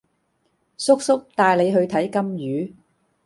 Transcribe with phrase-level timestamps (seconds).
[0.79, 2.73] 叔叔帶你去睇金魚